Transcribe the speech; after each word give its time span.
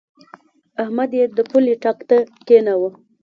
احمد 0.83 1.11
يې 1.17 1.23
د 1.35 1.39
پولۍ 1.49 1.75
ټک 1.83 1.97
ته 2.09 2.17
کېناوو. 2.45 2.89